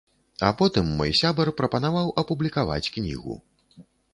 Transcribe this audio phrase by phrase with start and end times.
[0.45, 3.37] А потым мой сябар прапанаваў апублікаваць кнігу.